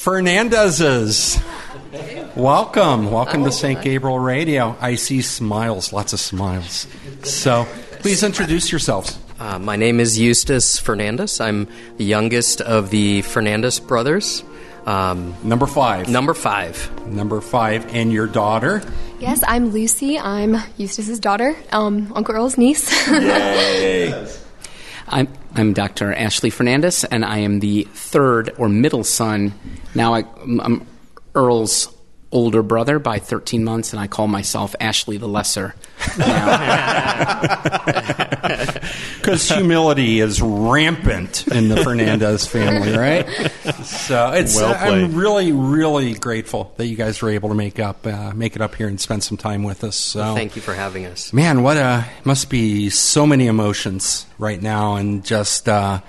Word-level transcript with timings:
Fernandes's. 0.00 1.38
Welcome. 2.34 3.10
Welcome 3.10 3.44
to 3.44 3.52
St. 3.52 3.82
Gabriel 3.82 4.18
Radio. 4.18 4.74
I 4.80 4.94
see 4.94 5.20
smiles, 5.20 5.92
lots 5.92 6.14
of 6.14 6.20
smiles. 6.20 6.86
So 7.22 7.66
please 7.98 8.22
introduce 8.22 8.72
yourselves. 8.72 9.18
Uh, 9.38 9.58
my 9.58 9.76
name 9.76 10.00
is 10.00 10.18
Eustace 10.18 10.80
Fernandes. 10.80 11.38
I'm 11.38 11.68
the 11.98 12.06
youngest 12.06 12.62
of 12.62 12.88
the 12.88 13.20
Fernandes 13.20 13.86
brothers. 13.86 14.42
Um, 14.86 15.34
number 15.42 15.66
five. 15.66 16.08
Number 16.08 16.32
five. 16.32 17.06
Number 17.06 17.42
five. 17.42 17.94
And 17.94 18.10
your 18.10 18.26
daughter? 18.26 18.82
Yes, 19.18 19.44
I'm 19.46 19.68
Lucy. 19.68 20.18
I'm 20.18 20.56
Eustace's 20.78 21.20
daughter, 21.20 21.54
um, 21.72 22.10
Uncle 22.16 22.34
Earl's 22.34 22.56
niece. 22.56 22.90
Yay! 23.10 24.28
I'm, 25.08 25.28
I'm 25.54 25.72
Dr. 25.72 26.12
Ashley 26.14 26.50
Fernandes, 26.50 27.04
and 27.10 27.24
I 27.24 27.38
am 27.38 27.58
the 27.58 27.84
third 27.92 28.54
or 28.56 28.68
middle 28.68 29.02
son. 29.02 29.52
Now 29.94 30.14
I, 30.14 30.24
I'm 30.42 30.86
Earl's 31.34 31.92
older 32.32 32.62
brother 32.62 32.98
by 32.98 33.18
13 33.18 33.64
months, 33.64 33.92
and 33.92 34.00
I 34.00 34.06
call 34.06 34.28
myself 34.28 34.74
Ashley 34.80 35.16
the 35.16 35.28
Lesser. 35.28 35.74
Because 39.20 39.48
humility 39.48 40.20
is 40.20 40.40
rampant 40.40 41.46
in 41.48 41.68
the 41.68 41.76
Fernandes 41.76 42.48
family, 42.48 42.96
right? 42.96 43.28
So 43.84 44.32
it's 44.32 44.56
well 44.56 44.74
I'm 44.74 45.14
really, 45.14 45.52
really 45.52 46.14
grateful 46.14 46.72
that 46.78 46.86
you 46.86 46.96
guys 46.96 47.20
were 47.20 47.30
able 47.30 47.50
to 47.50 47.54
make 47.54 47.78
up, 47.78 48.06
uh, 48.06 48.32
make 48.34 48.56
it 48.56 48.62
up 48.62 48.74
here 48.74 48.88
and 48.88 48.98
spend 48.98 49.22
some 49.22 49.36
time 49.36 49.62
with 49.62 49.84
us. 49.84 49.96
So 49.96 50.20
well, 50.20 50.34
thank 50.34 50.56
you 50.56 50.62
for 50.62 50.74
having 50.74 51.06
us, 51.06 51.32
man. 51.32 51.62
What 51.62 51.76
a 51.76 52.06
must 52.24 52.50
be 52.50 52.90
so 52.90 53.26
many 53.26 53.46
emotions 53.46 54.26
right 54.38 54.60
now, 54.60 54.96
and 54.96 55.24
just 55.24 55.68
uh, 55.68 56.00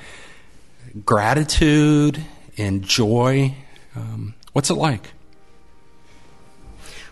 gratitude 1.06 2.24
and 2.58 2.82
joy. 2.82 3.56
Um, 3.96 4.36
what's 4.54 4.70
it 4.70 4.76
like? 4.76 5.12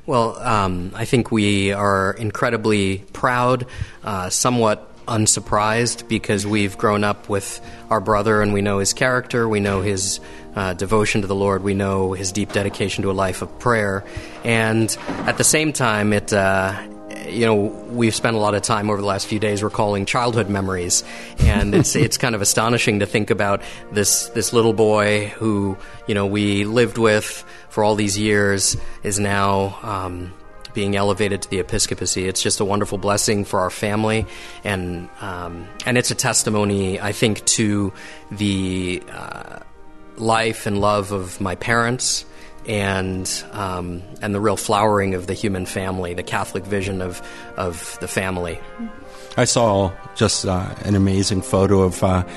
Well, 0.10 0.40
um, 0.40 0.92
I 0.96 1.06
think 1.06 1.32
we 1.32 1.72
are 1.72 2.14
incredibly 2.14 2.98
proud, 3.14 3.68
uh, 4.04 4.32
somewhat 4.32 4.92
unsurprised 5.08 6.08
because 6.08 6.48
we've 6.48 6.76
grown 6.80 7.04
up 7.04 7.30
with 7.30 7.62
our 7.92 8.02
brother 8.02 8.42
and 8.42 8.52
we 8.52 8.64
know 8.64 8.80
his 8.80 8.94
character, 8.94 9.48
we 9.48 9.60
know 9.60 9.82
his 9.82 10.20
uh, 10.56 10.74
devotion 10.74 11.22
to 11.22 11.28
the 11.28 11.36
Lord, 11.36 11.62
we 11.62 11.76
know 11.76 12.14
his 12.14 12.32
deep 12.32 12.52
dedication 12.54 13.04
to 13.04 13.12
a 13.12 13.14
life 13.14 13.44
of 13.44 13.60
prayer, 13.60 14.04
and 14.44 14.98
at 15.28 15.38
the 15.38 15.44
same 15.44 15.74
time, 15.74 16.12
it. 16.12 16.34
Uh, 16.34 16.88
you 17.28 17.46
know, 17.46 17.56
we've 17.56 18.16
spent 18.16 18.36
a 18.36 18.40
lot 18.40 18.56
of 18.56 18.62
time 18.62 18.90
over 18.90 19.00
the 19.00 19.08
last 19.08 19.28
few 19.28 19.40
days 19.40 19.64
recalling 19.64 20.06
childhood 20.06 20.50
memories, 20.50 21.04
and 21.40 21.76
it's 21.76 21.96
it's 22.06 22.18
kind 22.18 22.36
of 22.36 22.42
astonishing 22.42 23.00
to 23.00 23.06
think 23.06 23.30
about 23.30 23.62
this 23.92 24.30
this 24.30 24.54
little 24.54 24.74
boy 24.74 25.28
who 25.38 25.78
you 26.08 26.16
know 26.16 26.26
we 26.26 26.64
lived 26.66 26.98
with 26.98 27.44
for 27.70 27.84
all 27.84 27.96
these 27.96 28.18
years 28.18 28.78
is 29.04 29.20
now 29.20 29.78
um, 29.84 30.34
being 30.74 30.96
elevated 30.96 31.42
to 31.42 31.50
the 31.50 31.60
episcopacy. 31.60 32.28
It's 32.28 32.42
just 32.42 32.60
a 32.60 32.66
wonderful 32.66 32.98
blessing 32.98 33.46
for 33.46 33.60
our 33.60 33.70
family, 33.70 34.26
and 34.64 35.10
um, 35.22 35.68
and 35.86 35.98
it's 35.98 36.12
a 36.12 36.16
testimony, 36.16 37.00
I 37.00 37.12
think, 37.12 37.46
to 37.46 37.94
the 38.32 39.04
uh, 39.12 39.60
life 40.20 40.66
and 40.66 40.80
love 40.80 41.12
of 41.12 41.40
my 41.42 41.56
parents. 41.56 42.26
And 42.68 43.28
um, 43.54 44.04
and 44.22 44.36
the 44.36 44.40
real 44.40 44.58
flowering 44.58 45.16
of 45.16 45.26
the 45.26 45.34
human 45.34 45.66
family, 45.66 46.14
the 46.14 46.24
Catholic 46.24 46.66
vision 46.66 47.02
of 47.02 47.22
of 47.58 47.98
the 48.00 48.08
family. 48.08 48.60
I 49.38 49.46
saw 49.46 49.92
just 50.16 50.46
uh, 50.46 50.76
an 50.84 50.94
amazing 50.94 51.42
photo 51.42 51.82
of 51.82 52.04
uh, 52.04 52.28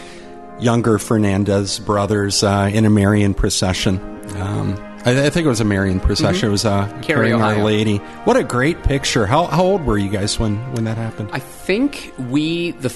younger 0.58 0.98
Fernandes 0.98 1.84
brothers 1.84 2.42
uh, 2.42 2.70
in 2.72 2.84
a 2.84 2.91
Marian 2.91 3.34
procession. 3.34 3.98
Um, 4.36 4.77
I, 5.05 5.27
I, 5.27 5.30
think 5.30 5.44
it 5.44 5.48
was 5.48 5.61
a 5.61 5.64
Marian 5.64 6.00
procession. 6.00 6.36
Mm-hmm. 6.36 6.46
It 6.46 6.50
was 6.50 6.64
uh, 6.64 7.00
carrying 7.02 7.41
Our 7.41 7.62
Lady. 7.62 7.96
What 8.24 8.36
a 8.36 8.44
great 8.44 8.83
picture! 8.84 9.27
How, 9.27 9.46
how 9.46 9.64
old 9.64 9.84
were 9.84 9.98
you 9.98 10.08
guys 10.08 10.39
when, 10.39 10.56
when 10.74 10.84
that 10.84 10.96
happened? 10.96 11.30
I 11.33 11.41
think 11.41 12.14
we, 12.30 12.70
the 12.73 12.95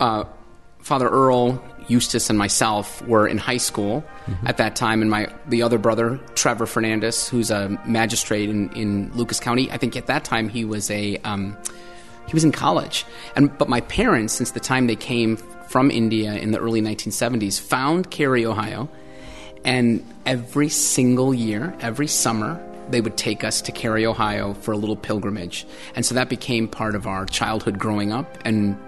uh, 0.00 0.24
Father 0.80 1.08
Earl, 1.08 1.62
Eustace, 1.88 2.30
and 2.30 2.38
myself 2.38 3.02
were 3.06 3.26
in 3.26 3.38
high 3.38 3.56
school 3.56 4.04
mm-hmm. 4.26 4.46
at 4.46 4.56
that 4.56 4.76
time, 4.76 5.02
and 5.02 5.10
my 5.10 5.32
the 5.46 5.62
other 5.62 5.78
brother, 5.78 6.18
Trevor 6.34 6.66
Fernandes, 6.66 7.28
who's 7.28 7.50
a 7.50 7.68
magistrate 7.86 8.48
in, 8.48 8.70
in 8.72 9.12
Lucas 9.14 9.40
County. 9.40 9.70
I 9.70 9.76
think 9.76 9.96
at 9.96 10.06
that 10.06 10.24
time 10.24 10.48
he 10.48 10.64
was 10.64 10.90
a 10.90 11.16
um, 11.18 11.56
he 12.26 12.32
was 12.34 12.44
in 12.44 12.52
college, 12.52 13.04
and 13.34 13.56
but 13.58 13.68
my 13.68 13.80
parents, 13.82 14.34
since 14.34 14.52
the 14.52 14.60
time 14.60 14.86
they 14.86 14.96
came 14.96 15.36
from 15.68 15.90
India 15.90 16.34
in 16.34 16.52
the 16.52 16.58
early 16.58 16.80
1970s, 16.80 17.60
found 17.60 18.10
Carey, 18.10 18.46
Ohio 18.46 18.88
and 19.66 20.06
every 20.24 20.68
single 20.68 21.34
year, 21.34 21.76
every 21.80 22.06
summer, 22.06 22.62
they 22.88 23.00
would 23.00 23.16
take 23.16 23.42
us 23.42 23.60
to 23.62 23.72
Carey, 23.72 24.06
Ohio 24.06 24.54
for 24.54 24.70
a 24.70 24.76
little 24.76 24.94
pilgrimage. 24.94 25.66
And 25.96 26.06
so 26.06 26.14
that 26.14 26.28
became 26.28 26.68
part 26.68 26.94
of 26.94 27.08
our 27.08 27.26
childhood 27.26 27.76
growing 27.78 28.12
up. 28.12 28.38
And 28.44 28.78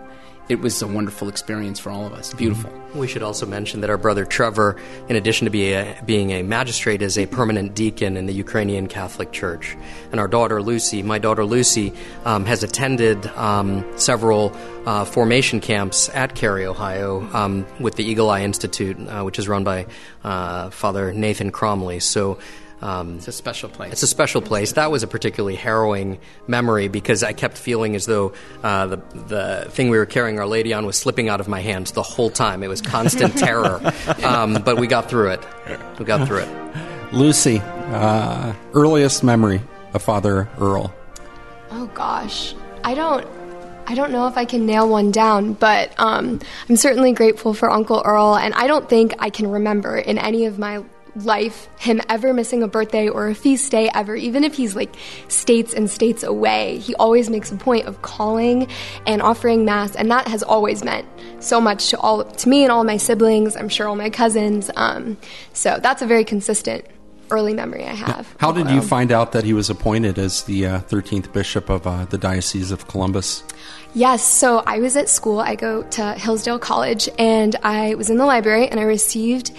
it 0.48 0.60
was 0.60 0.80
a 0.80 0.86
wonderful 0.86 1.28
experience 1.28 1.78
for 1.78 1.90
all 1.90 2.06
of 2.06 2.12
us. 2.12 2.32
Beautiful. 2.34 2.72
We 2.94 3.06
should 3.06 3.22
also 3.22 3.44
mention 3.44 3.82
that 3.82 3.90
our 3.90 3.98
brother 3.98 4.24
Trevor, 4.24 4.76
in 5.08 5.16
addition 5.16 5.44
to 5.44 5.50
be 5.50 5.72
a, 5.74 6.00
being 6.06 6.30
a 6.30 6.42
magistrate, 6.42 7.02
is 7.02 7.18
a 7.18 7.26
permanent 7.26 7.74
deacon 7.74 8.16
in 8.16 8.26
the 8.26 8.32
Ukrainian 8.32 8.86
Catholic 8.86 9.30
Church. 9.30 9.76
And 10.10 10.18
our 10.18 10.28
daughter 10.28 10.62
Lucy, 10.62 11.02
my 11.02 11.18
daughter 11.18 11.44
Lucy, 11.44 11.92
um, 12.24 12.46
has 12.46 12.62
attended 12.62 13.26
um, 13.28 13.84
several 13.98 14.56
uh, 14.86 15.04
formation 15.04 15.60
camps 15.60 16.08
at 16.14 16.34
Carey, 16.34 16.64
Ohio, 16.64 17.28
um, 17.34 17.66
with 17.78 17.96
the 17.96 18.04
Eagle 18.04 18.30
Eye 18.30 18.42
Institute, 18.42 18.96
uh, 19.06 19.22
which 19.22 19.38
is 19.38 19.48
run 19.48 19.64
by 19.64 19.86
uh, 20.24 20.70
Father 20.70 21.12
Nathan 21.12 21.52
Cromly. 21.52 22.00
So 22.00 22.38
um, 22.80 23.16
it's 23.16 23.28
a 23.28 23.32
special 23.32 23.68
place. 23.68 23.92
It's 23.92 24.02
a 24.02 24.06
special 24.06 24.40
place. 24.40 24.72
That 24.72 24.90
was 24.90 25.02
a 25.02 25.06
particularly 25.06 25.56
harrowing 25.56 26.18
memory 26.46 26.88
because 26.88 27.22
I 27.22 27.32
kept 27.32 27.58
feeling 27.58 27.96
as 27.96 28.06
though 28.06 28.32
uh, 28.62 28.86
the 28.86 28.96
the 29.26 29.66
thing 29.70 29.90
we 29.90 29.98
were 29.98 30.06
carrying 30.06 30.38
Our 30.38 30.46
Lady 30.46 30.72
on 30.72 30.86
was 30.86 30.96
slipping 30.96 31.28
out 31.28 31.40
of 31.40 31.48
my 31.48 31.60
hands 31.60 31.92
the 31.92 32.02
whole 32.02 32.30
time. 32.30 32.62
It 32.62 32.68
was 32.68 32.80
constant 32.80 33.36
terror, 33.38 33.80
um, 34.22 34.62
but 34.64 34.78
we 34.78 34.86
got 34.86 35.10
through 35.10 35.30
it. 35.30 35.44
We 35.98 36.04
got 36.04 36.26
through 36.26 36.38
it. 36.38 37.12
Lucy, 37.12 37.60
uh, 37.60 38.54
earliest 38.74 39.24
memory 39.24 39.60
of 39.94 40.02
Father 40.02 40.48
Earl. 40.60 40.94
Oh 41.70 41.86
gosh, 41.94 42.54
I 42.84 42.94
don't. 42.94 43.26
I 43.88 43.94
don't 43.94 44.12
know 44.12 44.26
if 44.26 44.36
I 44.36 44.44
can 44.44 44.66
nail 44.66 44.86
one 44.86 45.10
down, 45.10 45.54
but 45.54 45.94
um, 45.98 46.40
I'm 46.68 46.76
certainly 46.76 47.12
grateful 47.12 47.54
for 47.54 47.70
Uncle 47.70 48.02
Earl, 48.04 48.36
and 48.36 48.52
I 48.52 48.66
don't 48.66 48.86
think 48.86 49.14
I 49.18 49.30
can 49.30 49.50
remember 49.50 49.96
in 49.96 50.18
any 50.18 50.44
of 50.44 50.58
my 50.58 50.84
life 51.24 51.68
him 51.78 52.00
ever 52.08 52.32
missing 52.32 52.62
a 52.62 52.68
birthday 52.68 53.08
or 53.08 53.28
a 53.28 53.34
feast 53.34 53.70
day 53.70 53.90
ever, 53.94 54.14
even 54.16 54.44
if 54.44 54.54
he's 54.54 54.74
like 54.74 54.94
states 55.28 55.74
and 55.74 55.88
states 55.90 56.22
away. 56.22 56.78
He 56.78 56.94
always 56.96 57.30
makes 57.30 57.50
a 57.50 57.56
point 57.56 57.86
of 57.86 58.02
calling 58.02 58.68
and 59.06 59.22
offering 59.22 59.64
mass, 59.64 59.96
and 59.96 60.10
that 60.10 60.28
has 60.28 60.42
always 60.42 60.84
meant 60.84 61.06
so 61.40 61.60
much 61.60 61.90
to 61.90 61.98
all 61.98 62.24
to 62.24 62.48
me 62.48 62.62
and 62.62 62.72
all 62.72 62.84
my 62.84 62.96
siblings. 62.96 63.56
I'm 63.56 63.68
sure 63.68 63.88
all 63.88 63.96
my 63.96 64.10
cousins. 64.10 64.70
Um, 64.76 65.16
so 65.52 65.78
that's 65.80 66.02
a 66.02 66.06
very 66.06 66.24
consistent 66.24 66.84
early 67.30 67.54
memory 67.54 67.84
I 67.84 67.94
have. 67.94 68.34
How 68.38 68.52
did 68.52 68.70
you 68.70 68.80
find 68.80 69.12
out 69.12 69.32
that 69.32 69.44
he 69.44 69.52
was 69.52 69.70
appointed 69.70 70.18
as 70.18 70.44
the 70.44 70.66
uh, 70.66 70.80
13th 70.80 71.32
bishop 71.32 71.68
of 71.68 71.86
uh, 71.86 72.06
the 72.06 72.18
Diocese 72.18 72.70
of 72.70 72.88
Columbus? 72.88 73.44
Yes, 73.94 74.22
so 74.22 74.62
I 74.66 74.78
was 74.78 74.96
at 74.96 75.08
school. 75.08 75.40
I 75.40 75.54
go 75.54 75.82
to 75.82 76.14
Hillsdale 76.14 76.58
College, 76.58 77.08
and 77.18 77.56
I 77.62 77.94
was 77.94 78.10
in 78.10 78.16
the 78.16 78.26
library, 78.26 78.68
and 78.68 78.78
I 78.78 78.84
received 78.84 79.52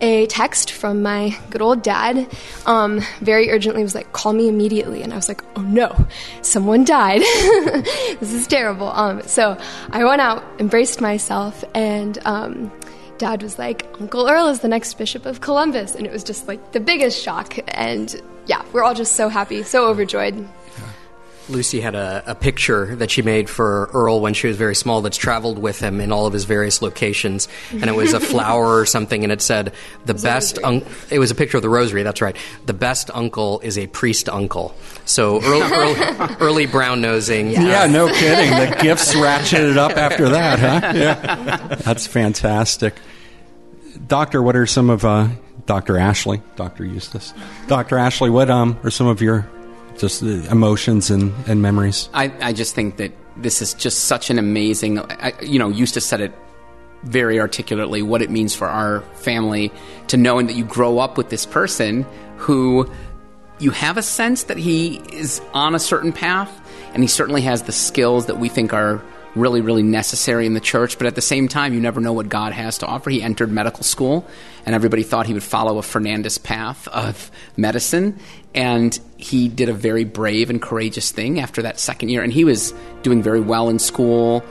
a 0.00 0.26
text 0.26 0.72
from 0.72 1.02
my 1.02 1.36
good 1.50 1.62
old 1.62 1.82
dad. 1.82 2.28
Um, 2.66 3.00
very 3.20 3.50
urgently 3.50 3.82
was 3.82 3.94
like, 3.94 4.12
"Call 4.12 4.32
me 4.32 4.48
immediately," 4.48 5.02
and 5.02 5.12
I 5.12 5.16
was 5.16 5.28
like, 5.28 5.42
"Oh 5.56 5.62
no, 5.62 6.06
someone 6.42 6.84
died. 6.84 7.20
this 8.20 8.32
is 8.32 8.46
terrible." 8.46 8.88
Um, 8.88 9.22
so 9.22 9.58
I 9.90 10.04
went 10.04 10.20
out, 10.20 10.44
embraced 10.58 11.00
myself, 11.00 11.64
and. 11.74 12.18
Um, 12.26 12.72
Dad 13.18 13.42
was 13.42 13.58
like, 13.58 13.86
Uncle 13.98 14.28
Earl 14.28 14.48
is 14.48 14.60
the 14.60 14.68
next 14.68 14.92
Bishop 14.98 15.24
of 15.24 15.40
Columbus. 15.40 15.94
And 15.94 16.06
it 16.06 16.12
was 16.12 16.22
just 16.22 16.46
like 16.48 16.72
the 16.72 16.80
biggest 16.80 17.22
shock. 17.22 17.56
And 17.68 18.14
yeah, 18.44 18.62
we're 18.74 18.82
all 18.82 18.92
just 18.92 19.16
so 19.16 19.30
happy, 19.30 19.62
so 19.62 19.86
overjoyed. 19.86 20.46
Lucy 21.48 21.80
had 21.80 21.94
a, 21.94 22.22
a, 22.26 22.34
picture 22.34 22.96
that 22.96 23.10
she 23.10 23.22
made 23.22 23.48
for 23.48 23.88
Earl 23.92 24.20
when 24.20 24.34
she 24.34 24.48
was 24.48 24.56
very 24.56 24.74
small 24.74 25.00
that's 25.02 25.16
traveled 25.16 25.58
with 25.58 25.80
him 25.80 26.00
in 26.00 26.12
all 26.12 26.26
of 26.26 26.32
his 26.32 26.44
various 26.44 26.82
locations. 26.82 27.48
And 27.70 27.84
it 27.84 27.94
was 27.94 28.12
a 28.12 28.20
flower 28.20 28.78
or 28.78 28.86
something, 28.86 29.22
and 29.22 29.32
it 29.32 29.40
said, 29.40 29.72
The 30.04 30.14
best 30.14 30.58
uncle. 30.62 30.90
It 31.10 31.18
was 31.18 31.30
a 31.30 31.34
picture 31.34 31.56
of 31.56 31.62
the 31.62 31.68
rosary, 31.68 32.02
that's 32.02 32.20
right. 32.20 32.36
The 32.66 32.74
best 32.74 33.10
uncle 33.14 33.60
is 33.60 33.78
a 33.78 33.86
priest 33.86 34.28
uncle. 34.28 34.74
So 35.04 35.40
early, 35.42 35.62
early, 35.72 36.36
early 36.40 36.66
brown 36.66 37.00
nosing. 37.00 37.50
Yeah. 37.50 37.62
yeah, 37.62 37.86
no 37.86 38.08
kidding. 38.08 38.50
The 38.50 38.76
gifts 38.82 39.14
ratcheted 39.14 39.76
up 39.76 39.96
after 39.96 40.28
that, 40.30 40.58
huh? 40.58 40.92
Yeah. 40.96 41.74
That's 41.76 42.06
fantastic. 42.06 42.94
Doctor, 44.06 44.42
what 44.42 44.56
are 44.56 44.66
some 44.66 44.90
of. 44.90 45.04
Uh, 45.04 45.28
Dr. 45.66 45.98
Ashley, 45.98 46.42
Dr. 46.54 46.84
Eustace. 46.84 47.34
Dr. 47.66 47.98
Ashley, 47.98 48.30
what 48.30 48.48
um, 48.50 48.78
are 48.84 48.90
some 48.90 49.08
of 49.08 49.20
your 49.20 49.50
just 49.98 50.22
emotions 50.22 51.10
and, 51.10 51.32
and 51.46 51.62
memories? 51.62 52.08
I, 52.14 52.32
I 52.40 52.52
just 52.52 52.74
think 52.74 52.96
that 52.96 53.12
this 53.36 53.60
is 53.62 53.74
just 53.74 54.04
such 54.04 54.30
an 54.30 54.38
amazing, 54.38 54.98
I, 54.98 55.32
you 55.42 55.58
know, 55.58 55.68
Eustace 55.68 56.06
said 56.06 56.20
it 56.20 56.32
very 57.02 57.38
articulately 57.38 58.02
what 58.02 58.22
it 58.22 58.30
means 58.30 58.54
for 58.54 58.68
our 58.68 59.02
family 59.14 59.70
to 60.08 60.16
knowing 60.16 60.46
that 60.46 60.54
you 60.54 60.64
grow 60.64 60.98
up 60.98 61.16
with 61.16 61.28
this 61.28 61.46
person 61.46 62.04
who 62.36 62.90
you 63.58 63.70
have 63.70 63.96
a 63.96 64.02
sense 64.02 64.44
that 64.44 64.56
he 64.56 64.96
is 65.12 65.40
on 65.54 65.74
a 65.74 65.78
certain 65.78 66.12
path 66.12 66.50
and 66.92 67.02
he 67.02 67.06
certainly 67.06 67.42
has 67.42 67.62
the 67.62 67.72
skills 67.72 68.26
that 68.26 68.38
we 68.38 68.48
think 68.48 68.72
are 68.72 69.02
really, 69.36 69.60
really 69.60 69.82
necessary 69.82 70.46
in 70.46 70.54
the 70.54 70.60
church. 70.60 70.98
But 70.98 71.06
at 71.06 71.14
the 71.14 71.20
same 71.20 71.46
time, 71.46 71.74
you 71.74 71.80
never 71.80 72.00
know 72.00 72.12
what 72.12 72.28
God 72.28 72.52
has 72.52 72.78
to 72.78 72.86
offer. 72.86 73.10
He 73.10 73.22
entered 73.22 73.50
medical 73.50 73.84
school, 73.84 74.26
and 74.64 74.74
everybody 74.74 75.02
thought 75.02 75.26
he 75.26 75.34
would 75.34 75.42
follow 75.42 75.78
a 75.78 75.82
Fernandes 75.82 76.42
path 76.42 76.88
of 76.88 77.30
medicine. 77.56 78.18
And 78.56 78.98
he 79.18 79.48
did 79.48 79.68
a 79.68 79.72
very 79.72 80.04
brave 80.04 80.50
and 80.50 80.60
courageous 80.60 81.12
thing 81.12 81.38
after 81.38 81.62
that 81.62 81.78
second 81.78 82.08
year. 82.08 82.22
And 82.22 82.32
he 82.32 82.44
was 82.44 82.74
doing 83.02 83.22
very 83.22 83.40
well 83.40 83.68
in 83.68 83.78
school 83.78 84.44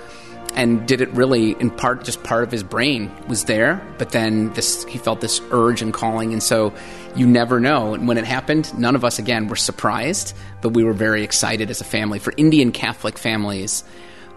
and 0.54 0.88
did 0.88 1.02
it 1.02 1.10
really 1.10 1.52
in 1.60 1.70
part 1.70 2.06
just 2.06 2.24
part 2.24 2.44
of 2.44 2.52
his 2.52 2.64
brain 2.64 3.12
was 3.28 3.44
there 3.44 3.86
but 3.98 4.12
then 4.12 4.54
this 4.54 4.86
he 4.86 4.98
felt 4.98 5.20
this 5.20 5.42
urge 5.52 5.82
and 5.82 5.94
calling 5.94 6.32
and 6.32 6.42
so 6.42 6.74
you 7.14 7.28
never 7.28 7.60
know 7.60 7.94
and 7.94 8.08
when 8.08 8.18
it 8.18 8.24
happened 8.24 8.72
none 8.80 8.96
of 8.96 9.04
us 9.04 9.20
again 9.20 9.50
were 9.50 9.58
surprised 9.58 10.34
but 10.62 10.70
we 10.70 10.82
were 10.82 10.94
very 10.94 11.24
excited 11.24 11.70
as 11.70 11.82
a 11.82 11.84
family 11.84 12.20
for 12.20 12.34
indian 12.38 12.72
catholic 12.72 13.18
families 13.18 13.84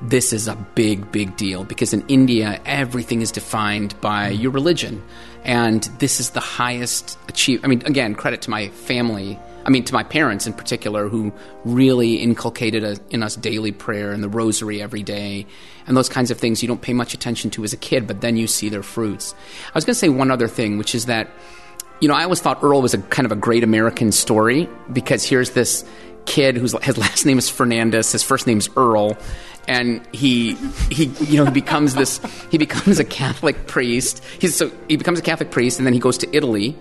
this 0.01 0.33
is 0.33 0.47
a 0.47 0.55
big, 0.55 1.11
big 1.11 1.37
deal 1.37 1.65
because 1.65 1.93
in 1.93 2.07
India, 2.09 2.61
everything 2.65 3.21
is 3.21 3.33
defined 3.33 4.01
by 4.01 4.29
your 4.29 4.53
religion. 4.53 5.03
And 5.45 5.83
this 5.99 6.21
is 6.21 6.31
the 6.31 6.41
highest 6.41 7.19
achieve. 7.29 7.65
I 7.65 7.67
mean, 7.67 7.83
again, 7.85 8.15
credit 8.15 8.43
to 8.43 8.51
my 8.51 8.69
family. 8.69 9.39
I 9.69 9.71
mean, 9.71 9.85
to 9.85 9.93
my 9.93 10.03
parents 10.03 10.47
in 10.47 10.55
particular, 10.55 11.11
who 11.11 11.31
really 11.67 12.15
inculcated 12.15 12.85
a, 12.85 12.97
in 13.11 13.23
us 13.23 13.37
daily 13.37 13.71
prayer 13.71 14.13
and 14.13 14.25
the 14.25 14.29
rosary 14.31 14.81
every 14.81 15.03
day 15.03 15.45
and 15.87 15.95
those 15.95 16.09
kinds 16.09 16.31
of 16.31 16.39
things 16.39 16.63
you 16.63 16.69
don't 16.69 16.81
pay 16.81 16.95
much 16.95 17.13
attention 17.13 17.51
to 17.51 17.65
as 17.65 17.75
a 17.75 17.77
kid, 17.77 18.07
but 18.07 18.23
then 18.23 18.39
you 18.39 18.47
see 18.47 18.71
their 18.71 18.83
fruits. 18.83 19.35
I 19.67 19.73
was 19.75 19.85
going 19.85 19.93
to 19.93 19.99
say 19.99 20.09
one 20.09 20.31
other 20.31 20.49
thing, 20.49 20.79
which 20.79 20.95
is 20.95 21.05
that, 21.05 21.29
you 22.01 22.09
know, 22.09 22.15
I 22.15 22.25
always 22.25 22.41
thought 22.41 22.65
Earl 22.65 22.81
was 22.81 22.95
a 22.95 22.99
kind 22.99 23.27
of 23.27 23.33
a 23.33 23.37
great 23.37 23.63
American 23.63 24.11
story 24.11 24.71
because 24.91 25.23
here's 25.23 25.51
this 25.51 25.85
kid 26.25 26.57
whose 26.57 26.73
his 26.83 26.97
last 26.97 27.27
name 27.27 27.37
is 27.37 27.51
Fernandes, 27.51 28.11
his 28.11 28.23
first 28.23 28.47
name's 28.47 28.71
Earl, 28.75 29.19
and 29.67 30.01
he 30.15 30.55
he 30.91 31.05
you 31.27 31.37
know 31.37 31.45
he 31.45 31.51
becomes 31.51 31.95
this 31.95 32.23
he 32.51 32.57
becomes 32.57 32.99
a 32.99 33.05
Catholic 33.05 33.67
priest. 33.67 34.25
He's 34.39 34.57
so 34.57 34.73
he 34.89 34.97
becomes 34.97 35.19
a 35.19 35.23
Catholic 35.23 35.51
priest, 35.51 35.79
and 35.79 35.87
then 35.87 35.93
he 35.93 36.01
goes 36.01 36.17
to 36.19 36.35
Italy 36.35 36.75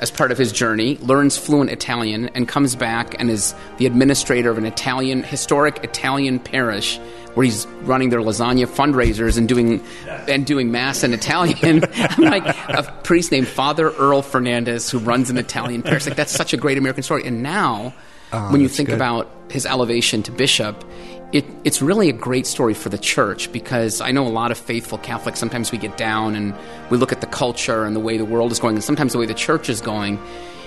as 0.00 0.10
part 0.10 0.32
of 0.32 0.38
his 0.38 0.50
journey, 0.50 0.96
learns 0.98 1.36
fluent 1.36 1.70
Italian, 1.70 2.28
and 2.34 2.48
comes 2.48 2.74
back 2.74 3.14
and 3.18 3.30
is 3.30 3.54
the 3.76 3.86
administrator 3.86 4.50
of 4.50 4.58
an 4.58 4.66
Italian 4.66 5.22
historic 5.22 5.84
Italian 5.84 6.40
parish 6.40 6.98
where 7.34 7.44
he's 7.44 7.66
running 7.82 8.10
their 8.10 8.20
lasagna 8.20 8.66
fundraisers 8.66 9.38
and 9.38 9.48
doing 9.48 9.80
and 10.26 10.44
doing 10.46 10.72
mass 10.72 11.04
in 11.04 11.12
Italian. 11.12 11.84
I'm 11.94 12.24
like 12.24 12.44
a 12.68 12.82
priest 13.04 13.30
named 13.30 13.46
Father 13.46 13.90
Earl 13.90 14.22
Fernandes 14.22 14.90
who 14.90 14.98
runs 14.98 15.30
an 15.30 15.38
Italian 15.38 15.82
parish. 15.82 16.06
Like 16.06 16.16
that's 16.16 16.32
such 16.32 16.52
a 16.52 16.56
great 16.56 16.78
American 16.78 17.02
story. 17.02 17.24
And 17.24 17.42
now, 17.42 17.94
Oh, 18.32 18.52
when 18.52 18.60
you 18.60 18.68
think 18.68 18.88
good. 18.88 18.96
about 18.96 19.28
his 19.50 19.66
elevation 19.66 20.22
to 20.24 20.32
bishop, 20.32 20.84
it, 21.32 21.44
it's 21.64 21.80
really 21.80 22.08
a 22.08 22.12
great 22.12 22.46
story 22.46 22.74
for 22.74 22.88
the 22.88 22.98
church 22.98 23.52
because 23.52 24.00
I 24.00 24.10
know 24.10 24.26
a 24.26 24.28
lot 24.28 24.50
of 24.50 24.58
faithful 24.58 24.98
Catholics. 24.98 25.38
Sometimes 25.38 25.70
we 25.72 25.78
get 25.78 25.96
down 25.96 26.34
and 26.34 26.54
we 26.90 26.98
look 26.98 27.12
at 27.12 27.20
the 27.20 27.26
culture 27.26 27.84
and 27.84 27.94
the 27.94 28.00
way 28.00 28.16
the 28.16 28.24
world 28.24 28.52
is 28.52 28.58
going, 28.58 28.74
and 28.74 28.84
sometimes 28.84 29.12
the 29.12 29.18
way 29.18 29.26
the 29.26 29.34
church 29.34 29.68
is 29.68 29.80
going, 29.80 30.18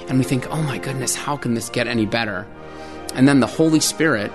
and 0.07 0.17
we 0.17 0.23
think, 0.23 0.49
oh 0.49 0.61
my 0.61 0.77
goodness, 0.77 1.15
how 1.15 1.35
can 1.35 1.53
this 1.53 1.69
get 1.69 1.87
any 1.87 2.05
better? 2.05 2.47
And 3.13 3.27
then 3.27 3.39
the 3.39 3.47
Holy 3.47 3.79
Spirit 3.79 4.31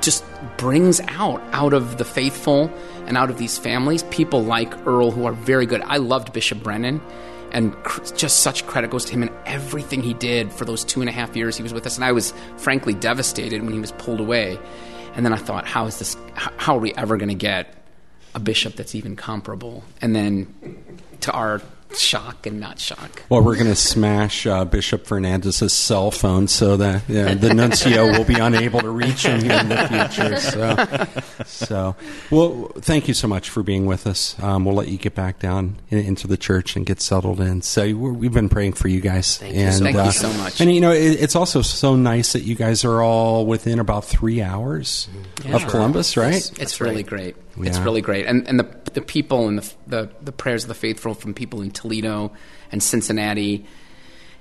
just 0.00 0.24
brings 0.56 1.00
out 1.08 1.42
out 1.52 1.72
of 1.72 1.98
the 1.98 2.04
faithful 2.04 2.72
and 3.06 3.16
out 3.16 3.30
of 3.30 3.38
these 3.38 3.58
families 3.58 4.04
people 4.04 4.44
like 4.44 4.86
Earl 4.86 5.10
who 5.10 5.26
are 5.26 5.32
very 5.32 5.66
good. 5.66 5.82
I 5.82 5.96
loved 5.96 6.32
Bishop 6.32 6.62
Brennan, 6.62 7.00
and 7.52 7.74
cr- 7.84 8.02
just 8.14 8.40
such 8.40 8.66
credit 8.66 8.90
goes 8.90 9.04
to 9.06 9.12
him 9.12 9.22
and 9.22 9.30
everything 9.46 10.02
he 10.02 10.14
did 10.14 10.52
for 10.52 10.64
those 10.64 10.84
two 10.84 11.00
and 11.00 11.08
a 11.08 11.12
half 11.12 11.36
years 11.36 11.56
he 11.56 11.62
was 11.62 11.72
with 11.72 11.86
us. 11.86 11.96
And 11.96 12.04
I 12.04 12.12
was 12.12 12.32
frankly 12.56 12.94
devastated 12.94 13.62
when 13.62 13.72
he 13.72 13.80
was 13.80 13.92
pulled 13.92 14.20
away. 14.20 14.58
And 15.14 15.24
then 15.24 15.32
I 15.32 15.36
thought, 15.36 15.66
how 15.66 15.86
is 15.86 15.98
this? 15.98 16.16
How, 16.34 16.52
how 16.56 16.76
are 16.76 16.80
we 16.80 16.94
ever 16.94 17.16
going 17.16 17.30
to 17.30 17.34
get 17.34 17.74
a 18.34 18.40
bishop 18.40 18.76
that's 18.76 18.94
even 18.94 19.16
comparable? 19.16 19.82
And 20.00 20.14
then, 20.14 20.52
to 21.20 21.32
our 21.32 21.60
shock 21.96 22.46
and 22.46 22.60
not 22.60 22.78
shock, 22.78 23.22
Well, 23.28 23.42
we're 23.42 23.54
going 23.54 23.68
to 23.68 23.74
smash 23.74 24.46
uh, 24.46 24.64
Bishop 24.64 25.06
Fernandes's 25.06 25.72
cell 25.72 26.10
phone 26.10 26.48
so 26.48 26.76
that 26.76 27.02
yeah, 27.08 27.34
the 27.34 27.54
nuncio 27.54 28.06
will 28.06 28.24
be 28.24 28.34
unable 28.34 28.80
to 28.80 28.90
reach 28.90 29.24
him 29.24 29.50
in 29.50 29.68
the 29.68 29.76
future. 29.88 30.36
So, 30.38 31.44
so, 31.44 31.96
well, 32.30 32.70
thank 32.80 33.08
you 33.08 33.14
so 33.14 33.28
much 33.28 33.50
for 33.50 33.62
being 33.62 33.86
with 33.86 34.06
us. 34.06 34.40
Um, 34.42 34.64
we'll 34.64 34.74
let 34.74 34.88
you 34.88 34.98
get 34.98 35.14
back 35.14 35.38
down 35.38 35.76
in, 35.90 35.98
into 35.98 36.26
the 36.26 36.36
church 36.36 36.76
and 36.76 36.84
get 36.84 37.00
settled 37.00 37.40
in. 37.40 37.62
So, 37.62 37.94
we're, 37.94 38.12
we've 38.12 38.32
been 38.32 38.48
praying 38.48 38.74
for 38.74 38.88
you 38.88 39.00
guys. 39.00 39.38
Thank 39.38 39.54
you 39.54 39.62
and, 39.62 39.74
so 39.74 39.84
Thank 39.84 39.96
you 39.96 40.02
uh, 40.02 40.10
so 40.10 40.32
much. 40.34 40.60
And 40.60 40.74
you 40.74 40.80
know, 40.80 40.92
it, 40.92 41.20
it's 41.20 41.36
also 41.36 41.62
so 41.62 41.96
nice 41.96 42.32
that 42.32 42.42
you 42.42 42.54
guys 42.54 42.84
are 42.84 43.02
all 43.02 43.46
within 43.46 43.78
about 43.78 44.04
three 44.04 44.42
hours 44.42 45.08
of 45.52 45.66
Columbus, 45.68 46.16
right? 46.16 46.34
Yes. 46.34 46.52
it's 46.58 46.80
really 46.80 47.04
right. 47.04 47.36
Great. 47.58 47.68
It's 47.68 47.78
really 47.78 48.00
great, 48.00 48.26
and 48.26 48.46
and 48.48 48.58
the 48.58 48.68
the 48.92 49.02
people 49.02 49.48
and 49.48 49.58
the, 49.58 49.72
the 49.86 50.10
the 50.22 50.32
prayers 50.32 50.64
of 50.64 50.68
the 50.68 50.74
faithful 50.74 51.14
from 51.14 51.34
people 51.34 51.60
in 51.60 51.70
Toledo 51.70 52.32
and 52.72 52.82
Cincinnati 52.82 53.66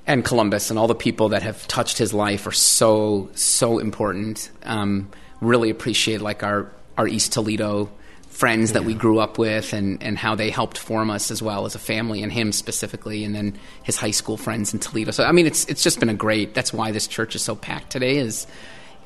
and 0.06 0.24
Columbus 0.24 0.69
and 0.69 0.80
all 0.80 0.88
the 0.88 0.96
people 0.96 1.30
that 1.30 1.44
have 1.44 1.68
touched 1.68 1.98
his 1.98 2.14
life 2.14 2.48
are 2.48 2.52
so 2.52 3.30
so 3.34 3.80
important. 3.80 4.50
Um, 4.64 5.10
really 5.42 5.69
appreciate 5.69 6.22
like 6.22 6.44
our 6.44 6.72
our 6.98 7.08
East 7.08 7.34
Toledo 7.34 7.90
friends 8.30 8.74
that 8.74 8.86
we 8.86 8.94
grew 8.94 9.18
up 9.18 9.40
with 9.40 9.74
and, 9.74 10.04
and 10.04 10.16
how 10.16 10.36
they 10.36 10.52
helped 10.52 10.78
form 10.78 11.10
us 11.10 11.31
as 11.31 11.42
well 11.42 11.66
as 11.66 11.74
a 11.74 11.80
family 11.80 12.22
and 12.22 12.31
him 12.31 12.52
specifically 12.52 13.24
and 13.24 13.34
then 13.34 13.58
his 13.81 13.98
high 13.98 14.12
school 14.12 14.38
friends 14.38 14.74
in 14.74 14.80
Toledo. 14.80 15.10
So 15.12 15.24
I 15.24 15.31
mean 15.31 15.48
it's 15.48 15.66
it's 15.66 15.84
just 15.84 16.00
been 16.00 16.10
a 16.10 16.13
great 16.13 16.54
that's 16.54 16.72
why 16.72 16.92
this 16.92 17.08
church 17.08 17.36
is 17.36 17.42
so 17.42 17.56
packed 17.56 17.92
today 17.92 18.18
is 18.18 18.46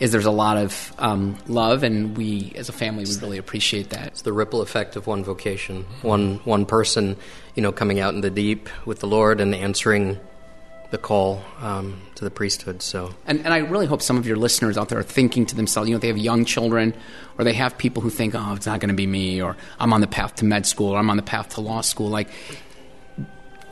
is 0.01 0.11
there's 0.11 0.25
a 0.25 0.31
lot 0.31 0.57
of 0.57 0.93
um, 0.97 1.37
love 1.47 1.83
and 1.83 2.17
we 2.17 2.51
as 2.55 2.69
a 2.69 2.73
family 2.73 3.05
we 3.05 3.15
really 3.21 3.37
appreciate 3.37 3.91
that. 3.91 4.07
It's 4.07 4.23
the 4.23 4.33
ripple 4.33 4.61
effect 4.61 4.95
of 4.95 5.05
one 5.05 5.23
vocation, 5.23 5.85
one 6.01 6.37
one 6.43 6.65
person, 6.65 7.15
you 7.55 7.61
know, 7.61 7.71
coming 7.71 7.99
out 7.99 8.15
in 8.15 8.21
the 8.21 8.31
deep 8.31 8.67
with 8.85 8.99
the 8.99 9.07
Lord 9.07 9.39
and 9.39 9.53
answering 9.53 10.19
the 10.89 10.97
call 10.97 11.43
um, 11.61 12.01
to 12.15 12.23
the 12.25 12.31
priesthood. 12.31 12.81
So 12.81 13.13
And, 13.27 13.45
and 13.45 13.53
I 13.53 13.59
really 13.59 13.85
hope 13.85 14.01
some 14.01 14.17
of 14.17 14.25
your 14.25 14.37
listeners 14.37 14.75
out 14.75 14.89
there 14.89 14.97
are 14.97 15.03
thinking 15.03 15.45
to 15.45 15.55
themselves, 15.55 15.87
you 15.87 15.95
know, 15.95 15.99
they 15.99 16.07
have 16.07 16.17
young 16.17 16.45
children 16.45 16.95
or 17.37 17.43
they 17.43 17.53
have 17.53 17.77
people 17.77 18.01
who 18.01 18.09
think, 18.09 18.33
oh, 18.35 18.53
it's 18.55 18.65
not 18.65 18.79
going 18.79 18.89
to 18.89 18.95
be 18.95 19.07
me, 19.07 19.39
or 19.39 19.55
I'm 19.79 19.93
on 19.93 20.01
the 20.01 20.07
path 20.07 20.35
to 20.37 20.45
med 20.45 20.65
school, 20.65 20.89
or 20.89 20.97
I'm 20.97 21.09
on 21.11 21.17
the 21.17 21.23
path 21.23 21.49
to 21.55 21.61
law 21.61 21.81
school. 21.81 22.09
Like, 22.09 22.29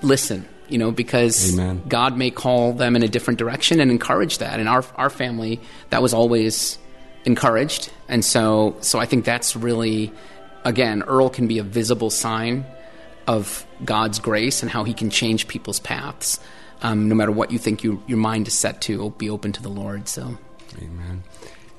listen, 0.02 0.48
you 0.72 0.78
know, 0.78 0.92
because 0.92 1.54
Amen. 1.54 1.84
God 1.88 2.18
may 2.18 2.32
call 2.32 2.74
them 2.74 2.96
in 2.96 3.04
a 3.04 3.08
different 3.08 3.40
direction 3.40 3.80
and 3.80 3.92
encourage 3.92 4.38
that. 4.40 4.60
And 4.60 4.70
our, 4.70 4.84
our 4.96 5.10
family, 5.10 5.60
that 5.90 6.02
was 6.02 6.14
always 6.14 6.78
encouraged. 7.26 7.92
And 8.08 8.24
so, 8.24 8.76
so 8.82 9.00
I 9.00 9.06
think 9.06 9.26
that's 9.26 9.56
really, 9.56 10.12
again, 10.64 11.04
Earl 11.04 11.30
can 11.30 11.48
be 11.48 11.60
a 11.60 11.64
visible 11.64 12.10
sign 12.10 12.66
of 13.28 13.66
God's 13.84 14.20
grace 14.20 14.62
and 14.62 14.72
how 14.72 14.84
he 14.84 14.94
can 14.94 15.10
change 15.10 15.48
people's 15.48 15.80
paths. 15.80 16.40
Um, 16.82 17.10
no 17.10 17.16
matter 17.16 17.32
what 17.32 17.52
you 17.52 17.60
think 17.60 17.84
you, 17.84 18.02
your 18.08 18.18
mind 18.18 18.48
is 18.48 18.54
set 18.54 18.82
to, 18.84 19.10
be 19.12 19.30
open 19.30 19.52
to 19.54 19.62
the 19.62 19.70
Lord. 19.70 20.08
So, 20.08 20.38
Amen. 20.78 21.24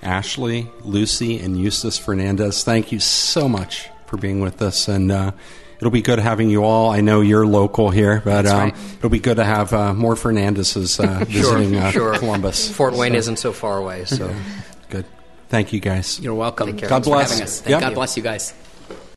Ashley, 0.03 0.71
Lucy, 0.83 1.39
and 1.39 1.59
Eustace 1.59 1.99
Fernandes, 1.99 2.63
thank 2.65 2.93
you 2.93 3.01
so 3.01 3.49
much 3.49 3.89
for 4.07 4.17
being 4.17 4.41
with 4.41 4.63
us. 4.63 4.89
And 4.89 5.11
uh, 5.11 5.33
it'll 5.81 5.91
be 5.91 6.03
good 6.03 6.19
having 6.19 6.51
you 6.51 6.65
all. 6.65 6.91
I 6.91 7.01
know 7.01 7.21
you're 7.21 7.47
local 7.47 7.91
here, 7.91 8.21
but 8.25 8.47
um, 8.47 8.59
right. 8.59 8.75
it'll 8.99 9.11
be 9.11 9.19
good 9.19 9.37
to 9.37 9.45
have 9.45 9.73
uh, 9.73 9.95
more 9.95 10.15
Fernandeses 10.15 11.03
uh, 11.03 11.25
visiting 11.25 11.77
uh, 11.77 11.91
sure. 11.91 12.19
Columbus. 12.19 12.71
Fort 12.71 12.95
Wayne 12.95 13.13
So, 13.13 13.19
isn't 13.19 13.37
so 13.39 13.53
far 13.53 13.79
away. 13.79 14.05
So 14.05 14.35
Good. 14.91 15.07
Thank 15.49 15.73
you, 15.73 15.81
guys. 15.81 16.21
you're 16.21 16.35
welcome. 16.35 16.69
Take 16.69 16.79
care. 16.79 16.89
God 16.89 17.05
Thanks 17.05 17.09
for 17.09 17.15
bless. 17.15 17.31
having 17.31 17.45
us. 17.45 17.67
Yeah. 17.67 17.81
God 17.81 17.95
bless 17.95 18.17
you 18.17 18.23
guys. 18.23 18.55